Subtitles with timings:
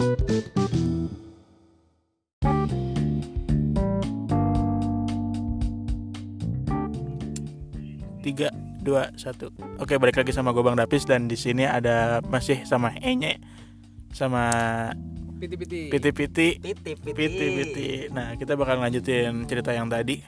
[0.00, 0.16] Tiga,
[8.80, 9.52] dua, satu.
[9.76, 13.44] Oke, balik lagi sama gue Bang Dapis dan di sini ada masih sama Enye,
[14.16, 14.48] sama
[15.36, 15.92] Piti-piti.
[15.92, 17.12] Piti-piti, Piti, piti.
[17.12, 18.08] Piti-piti.
[18.08, 20.24] Nah, kita bakal lanjutin cerita yang tadi.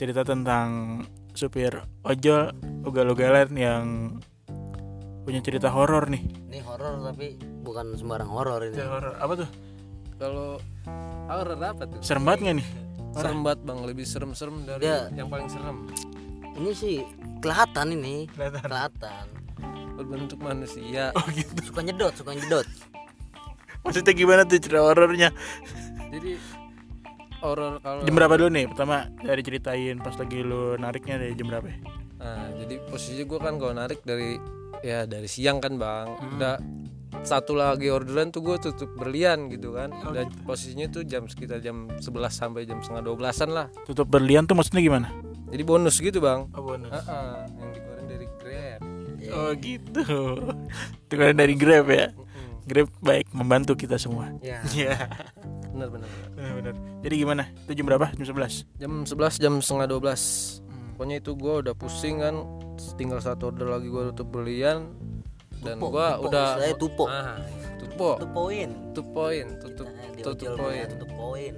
[0.00, 1.04] Cerita tentang
[1.36, 2.48] supir ojol
[2.84, 4.16] ugal-ugalan yang
[5.26, 6.22] punya cerita horor nih.
[6.46, 8.72] Ini horor tapi bukan sembarang horor ini.
[8.72, 9.48] Cerita horor apa tuh?
[10.16, 10.48] Kalau
[11.26, 11.98] horror apa tuh?
[12.00, 12.68] Serem banget nggak nih?
[13.16, 15.88] Serem banget bang, lebih serem-serem dari Dia- yang paling serem.
[16.56, 17.02] Ini sih
[17.40, 18.62] kelihatan ini, Kelihatan.
[18.62, 19.24] kelihatan.
[19.96, 21.10] Berbentuk manusia.
[21.12, 21.56] Oh gitu.
[21.64, 22.68] Suka nyedot, suka nyedot.
[23.82, 25.32] Maksudnya gimana tuh cerita horornya?
[26.12, 26.36] Jadi
[27.40, 28.64] horror kalau Jam berapa dulu nih?
[28.68, 31.66] Pertama dari ceritain pas lagi lu nariknya dari jam berapa?
[31.66, 31.78] ya?
[32.66, 34.34] Jadi posisi gue kan kalau narik dari
[34.82, 36.06] ya dari siang kan bang.
[36.34, 36.58] Udah
[37.22, 39.94] satu lagi orderan tuh gue tutup berlian gitu kan.
[40.02, 43.66] Oh, Dan posisinya tuh jam sekitar jam 11 sampai jam setengah 12an lah.
[43.86, 45.08] Tutup berlian tuh maksudnya gimana?
[45.46, 46.50] Jadi bonus gitu bang.
[46.52, 46.90] Oh bonus.
[46.90, 48.80] Heeh, yang dikeluarin dari Grab.
[49.30, 50.02] Oh gitu.
[51.06, 52.10] Itu kan dari Grab ya.
[52.66, 54.34] Grab baik membantu kita semua.
[54.42, 55.06] Ya, Iya.
[55.72, 56.10] benar benar.
[56.34, 56.50] benar.
[56.58, 56.74] Benar.
[57.06, 57.42] Jadi gimana?
[57.62, 58.06] Itu jam berapa?
[58.10, 58.66] Jam 11.
[58.82, 60.65] Jam 11 jam setengah 12
[60.96, 62.40] Pokoknya itu gue udah pusing kan.
[62.96, 64.96] Tinggal satu order lagi gue tutup berlian.
[65.56, 67.04] Dan Tupo, gue tupo, udah istilahnya tupo.
[67.04, 67.36] ah,
[67.76, 68.68] Tupo Itu poin.
[68.92, 70.86] Tutup poin Tutup, Nah, tutup poin.
[70.88, 71.52] tutup poin.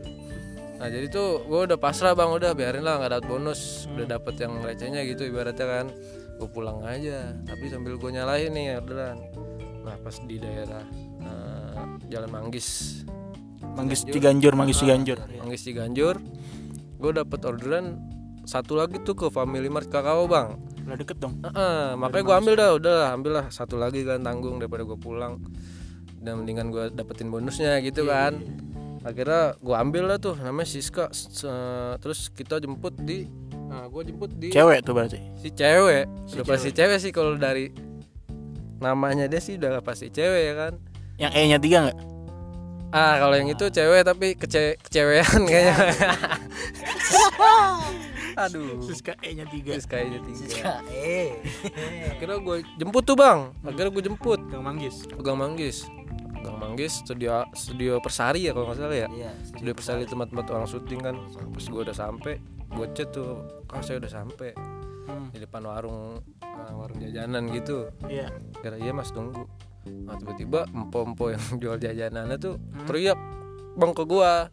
[0.78, 2.30] Nah jadi tuh gue udah pasrah bang.
[2.30, 3.86] Udah biarin lah gak dapet bonus.
[3.88, 5.86] Udah dapet yang recehnya gitu ibaratnya kan.
[6.34, 7.30] Gue pulang aja.
[7.42, 9.18] Tapi sambil gue nyalahin nih orderan.
[9.82, 10.82] Nah pas di daerah
[11.20, 11.74] eh,
[12.08, 13.02] Jalan Manggis.
[13.58, 15.18] Manggis Ciganjur, Manggis Ciganjur.
[15.36, 16.18] Manggis Ciganjur.
[16.98, 17.98] Gue dapet orderan
[18.48, 21.36] Satu lagi tuh ke Family Mart Kakao bang Lah deket dong.
[21.44, 24.96] Heeh, makanya gue ambil dah, udah lah, ambil lah satu lagi kan tanggung daripada gue
[24.96, 25.36] pulang.
[26.16, 28.40] Dan mendingan gue dapetin bonusnya gitu kan.
[29.04, 31.12] Akhirnya gue ambil lah tuh, namanya Siska.
[31.12, 31.44] Se-
[32.00, 33.28] Terus kita jemput di,
[33.68, 35.20] nah gue jemput di Cewek tuh berarti.
[35.36, 36.08] si cewek.
[36.08, 37.68] Udah pasti cewek sih kalau dari
[38.80, 40.72] namanya dia sih udah pasti cewek ya kan.
[41.20, 41.98] Yang E-nya tiga nggak?
[42.88, 45.76] Ah kalau yang itu cewek tapi kece kecewean kayaknya.
[48.40, 48.78] Aduh.
[48.80, 49.74] Siska E-nya tiga.
[49.74, 50.38] Terus kayaknya tiga.
[50.40, 51.42] Siska, eh.
[52.12, 53.50] Akhirnya gue jemput tuh bang.
[53.60, 54.40] Akhirnya gue jemput.
[54.44, 55.04] Gang Manggis.
[55.08, 55.90] Pegang Manggis
[56.30, 59.30] Pegang Manggis studio studio Persari ya kalau nggak salah ya Iya.
[59.42, 62.38] studio Persari tempat-tempat orang syuting kan pas gue udah sampai
[62.68, 64.54] gue chat tuh kak saya udah sampai
[65.02, 65.32] Hmm.
[65.32, 68.28] di depan warung uh, warung jajanan gitu Iya.
[68.54, 69.48] kira iya mas tunggu
[70.04, 72.84] nah tiba-tiba empo-empo yang jual jajanannya tuh Hmm.
[72.84, 73.16] teriak
[73.72, 74.52] bang ke gua.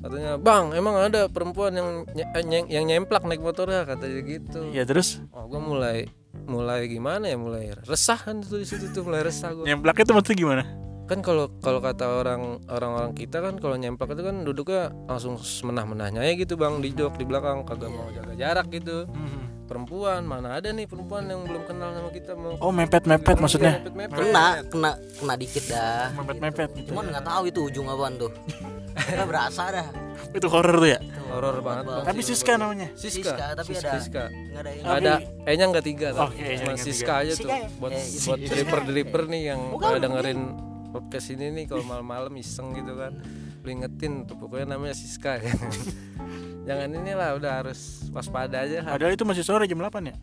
[0.00, 4.70] Katanya bang emang ada perempuan yang nye- eh, yang nyemplak naik motornya katanya gitu.
[4.72, 5.20] Iya terus?
[5.32, 6.08] Oh gue mulai
[6.44, 7.36] mulai gimana ya?
[7.40, 10.64] Mulai resah kan tuh di situ tuh mulai resah gue nyemplaknya tuh maksudnya gimana?
[11.06, 16.26] kan kalau kalau kata orang orang-orang kita kan kalau nyemplak itu kan duduknya langsung menah-menahnya
[16.26, 19.06] ya gitu bang di jok di belakang kagak mau jaga jarak gitu.
[19.06, 19.55] Hmm.
[19.66, 23.72] Perempuan mana ada nih perempuan yang belum kenal sama kita mau Oh mepet-mepet maksudnya.
[23.80, 24.16] mepet-mepet.
[24.16, 26.14] Kena, kena, kena dikit dah.
[26.14, 26.88] Mepet-mepet gitu.
[26.90, 28.30] Cuman nggak tahu itu ujung apaan tuh.
[28.96, 29.86] Kita berasa dah.
[30.32, 31.00] Itu horor tuh ya.
[31.26, 32.88] horor banget bang Tapi Siska namanya.
[32.94, 34.24] Siska, Siska, tapi Siska, ada- Siska.
[34.30, 37.66] Nggak ada yang Tapi- ada E-nya enggak tiga tapi Oke, cuma Siska aja tuh ya?
[37.76, 38.48] buat Eh, buat Siska.
[38.48, 40.40] driver-driver nih yang dengerin
[40.96, 43.20] podcast ini nih kalau malam-malam iseng gitu kan.
[43.60, 45.36] Lu ingetin tuh pokoknya namanya Siska.
[45.36, 45.52] Ya.
[46.72, 50.16] jangan inilah udah harus waspada aja Padahal itu masih sore jam 8 ya.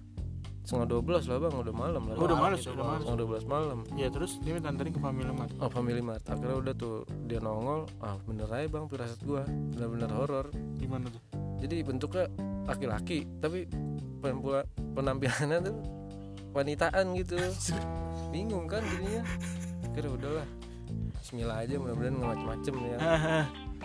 [0.63, 1.59] setengah dua belas lah bang.
[1.59, 2.15] Udah malam lah.
[2.15, 3.03] Oh, udah males, udah males.
[3.03, 3.79] setengah dua belas malam.
[3.99, 5.51] Ya terus dia minta anterin ke Family Mart.
[5.59, 6.23] oh family mart.
[6.23, 7.83] Akhirnya udah tuh dia nongol.
[7.99, 9.43] Ah bener aja bang firasat gua.
[9.75, 10.47] Bener-bener horor.
[10.79, 11.19] Gimana tuh?
[11.63, 12.27] jadi bentuknya
[12.67, 13.67] laki-laki tapi
[14.19, 15.75] penampilan penampilannya tuh
[16.55, 17.35] wanitaan gitu.
[18.31, 19.19] Bingung kan jadinya.
[19.91, 20.47] Kira udahlah
[21.23, 22.97] Bismillah aja mudah-mudahan nggak macem-macem ya.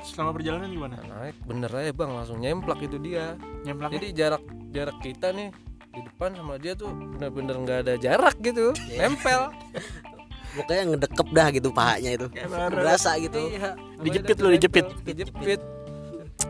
[0.03, 0.99] Selama perjalanan gimana?
[1.07, 1.39] Nah, naik.
[1.47, 3.39] Bener aja bang langsung nyemplak itu dia.
[3.63, 3.95] Nyemplak.
[3.95, 4.43] jadi jarak
[4.75, 5.55] jarak kita nih
[5.95, 8.75] di depan sama dia tuh bener-bener nggak ada jarak gitu.
[8.91, 9.55] Nempel.
[10.59, 12.27] Pokoknya ngedekep dah gitu pahanya itu.
[12.51, 13.39] Berasa gitu.
[13.39, 14.87] Iya, Dijepit udah dijepit.
[15.07, 15.61] dijepit.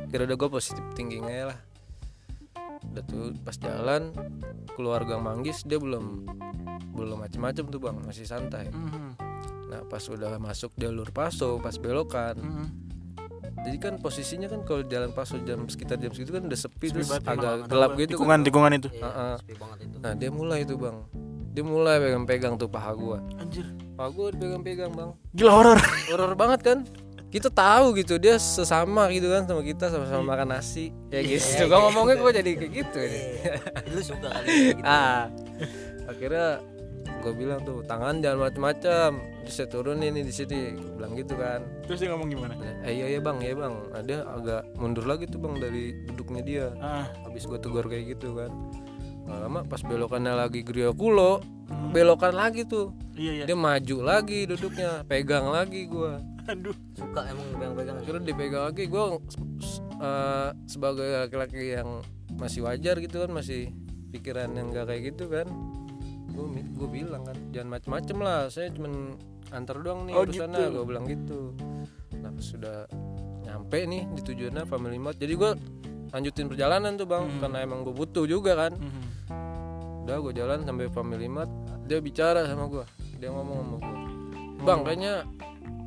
[0.09, 1.59] Kira udah gue positif thinking aja lah.
[2.89, 4.17] Udah tuh pas jalan
[4.73, 6.25] keluar gang manggis dia belum
[6.97, 8.01] belum macem-macem tuh bang.
[8.01, 8.73] Masih santai.
[8.73, 9.28] Mhm.
[9.69, 12.67] Nah pas udah masuk jalur paso pas belokan Mhm.
[13.61, 16.95] jadi kan posisinya kan kalau jalan paso jam sekitar jam segitu kan udah sepi, Sepi
[16.95, 18.89] terus agak gelap gitu Tikungan, kan tikungan itu.
[18.91, 19.35] Iya, Heeh.
[19.37, 19.97] sepi banget itu.
[19.99, 20.97] nah dia mulai tuh bang
[21.51, 23.67] dia mulai pegang-pegang tuh paha gua Anjir.
[23.93, 25.79] paha gua dipegang-pegang bang Gila horor.
[26.07, 26.79] horor banget kan
[27.29, 31.85] kita tahu gitu dia sesama gitu kan sama kita sama-sama makan nasi ya gitu gua
[31.85, 33.53] ngomongnya gua jadi kayak gitu Iya,
[33.91, 34.81] Lu suka kali gitu.
[34.83, 35.29] ah
[36.07, 36.63] akhirnya
[37.19, 39.11] gue bilang tuh tangan jangan macam-macam
[39.43, 41.61] terus saya turunin nih di sini Gua bilang gitu kan.
[41.89, 42.53] Terus dia ngomong gimana?
[42.85, 43.75] Eh iya iya bang iya bang.
[43.91, 46.67] Nah, dia agak mundur lagi tuh bang dari duduknya dia.
[46.85, 47.09] Ah.
[47.25, 48.53] Habis gue tegur kayak gitu kan.
[49.29, 51.41] Nggak lama pas belokannya lagi Grio Kulo
[51.93, 52.93] belokan lagi tuh.
[53.17, 53.45] Iya iya.
[53.49, 56.13] Dia maju lagi duduknya pegang lagi gue
[56.49, 56.77] aduh.
[56.97, 58.85] Suka emang pegang-pegang akhirnya dipegang lagi.
[58.89, 59.05] Gue
[60.69, 62.05] sebagai laki-laki yang
[62.37, 63.73] masih wajar gitu kan masih
[64.09, 65.45] pikiran yang gak kayak gitu kan
[66.39, 69.19] gue gue bilang kan jangan macem-macem lah saya cuman
[69.51, 70.73] antar doang nih Oh, urusannya gitu.
[70.73, 71.41] gue bilang gitu.
[72.15, 72.87] Nah sudah
[73.43, 75.51] nyampe nih di tujuannya Family Mart jadi gue
[76.09, 77.39] lanjutin perjalanan tuh bang Hmm.
[77.39, 78.73] karena emang gue butuh juga kan.
[78.73, 79.03] Mhm.
[80.03, 81.53] udah gue jalan sampai Family Mart
[81.85, 82.81] dia bicara sama gue
[83.15, 83.93] dia ngomong sama gue
[84.59, 85.13] bang kayaknya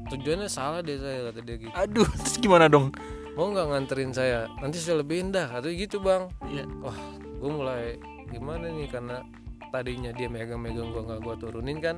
[0.07, 1.73] tujuannya salah deh saya kata dia gitu.
[1.73, 2.93] Aduh terus gimana dong?
[3.31, 4.45] Mau nggak nganterin saya?
[4.57, 6.27] Nanti saya lebihin dah atau gitu bang.
[6.43, 6.67] Iya.
[6.79, 9.25] Wah gue mulai gimana nih karena
[9.71, 11.97] tadinya dia megang-megang gua nggak gua turunin kan.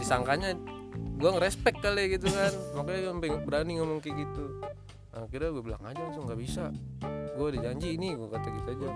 [0.00, 0.56] Disangkanya
[1.20, 2.52] gua ngerespek kali gitu kan.
[2.74, 4.64] Makanya gua sampai berani ngomong kayak gitu.
[5.14, 6.74] Nah, akhirnya gue bilang aja langsung nggak bisa.
[7.38, 8.86] Gue udah janji ini gue kata gitu aja.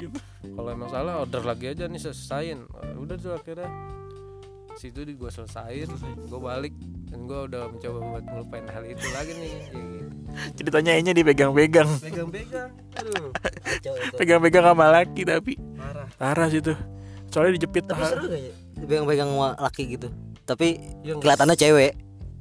[0.51, 3.71] Kalau emang salah order lagi aja nih selesain Nah, udah tuh akhirnya
[4.75, 5.87] situ di gue selesain
[6.27, 6.75] gue balik.
[7.07, 9.79] Dan gue udah mencoba buat ngelupain hal itu lagi nih gitu.
[10.59, 11.89] ceritanya enya dipegang-pegang.
[12.03, 13.31] Pegang-pegang aduh.
[14.19, 16.09] Pegang-pegang sama laki tapi parah.
[16.19, 16.98] Parah sih tuh
[17.39, 20.09] soalnya dijepit tapi seru gak ya pegang-pegang sama laki gitu
[20.43, 20.69] tapi
[21.01, 21.93] Ya, nggak kelihatannya cewek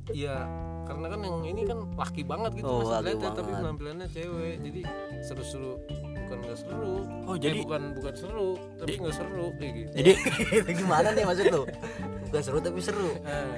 [0.08, 0.36] Iya,
[0.84, 4.56] karena kan yang ini kan laki banget gitu Oh, Mas laki Atleta, tapi penampilannya cewek.
[4.62, 4.82] Jadi
[5.20, 5.72] seru-seru
[6.18, 6.96] bukan nggak seru.
[7.22, 9.92] oh Eh, jadi bukan bukan seru, tapi nggak seru kayak gitu.
[9.94, 10.12] jadi
[10.80, 11.64] gimana nih maksud lu
[12.24, 13.52] bukan seru tapi seru Ah,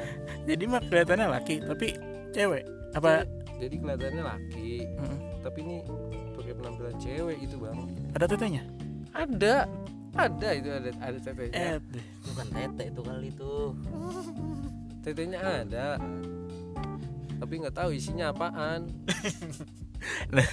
[0.43, 1.87] jadi mah kelihatannya laki tapi
[2.29, 3.11] cewek apa
[3.55, 5.17] jadi kelihatannya laki, Mm.
[5.41, 5.75] tapi ini
[6.33, 7.77] pakai penampilan cewek gitu, Bang.
[8.11, 8.63] ada tetenya
[9.11, 9.69] Ada.
[10.19, 11.79] Ada itu ada ada eh tetenya.
[12.27, 13.53] bukan tete itu kali itu
[14.99, 15.87] Tetenya ada.
[17.39, 18.81] Tapi nggak tahu isinya apaan.
[20.31, 20.47] Nah.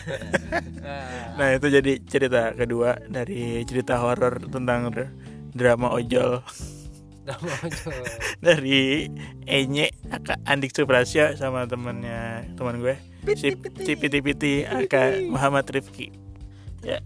[0.83, 5.15] Nah, nah itu jadi cerita kedua dari cerita horor tentang dr-
[5.55, 6.43] drama ojol
[7.27, 8.07] mau coba.
[8.39, 9.07] dari
[9.47, 12.95] Enye aka Andik Suprasya sama temennya teman gue
[13.35, 16.11] si si Piti Piti aka Muhammad Rifki
[16.83, 17.03] ya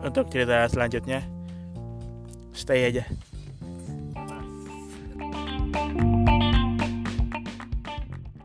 [0.00, 1.24] untuk cerita selanjutnya
[2.54, 3.04] šta jede.